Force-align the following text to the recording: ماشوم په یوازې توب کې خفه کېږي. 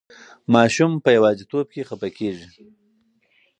ماشوم 0.53 0.91
په 1.03 1.09
یوازې 1.17 1.43
توب 1.51 1.67
کې 1.73 1.87
خفه 1.89 2.09
کېږي. 2.17 2.47